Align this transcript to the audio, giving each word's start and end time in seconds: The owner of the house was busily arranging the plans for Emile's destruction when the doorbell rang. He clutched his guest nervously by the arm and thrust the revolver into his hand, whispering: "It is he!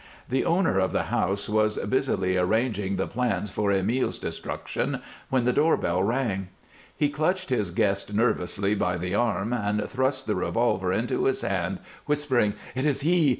The 0.29 0.45
owner 0.45 0.79
of 0.79 0.93
the 0.93 1.03
house 1.13 1.47
was 1.47 1.77
busily 1.77 2.35
arranging 2.35 2.95
the 2.95 3.05
plans 3.05 3.51
for 3.51 3.71
Emile's 3.71 4.17
destruction 4.17 4.99
when 5.29 5.43
the 5.43 5.53
doorbell 5.53 6.01
rang. 6.01 6.47
He 6.97 7.07
clutched 7.07 7.51
his 7.51 7.69
guest 7.69 8.11
nervously 8.11 8.73
by 8.73 8.97
the 8.97 9.13
arm 9.13 9.53
and 9.53 9.87
thrust 9.87 10.25
the 10.25 10.33
revolver 10.33 10.91
into 10.91 11.25
his 11.25 11.41
hand, 11.41 11.77
whispering: 12.07 12.55
"It 12.73 12.83
is 12.83 13.01
he! 13.01 13.29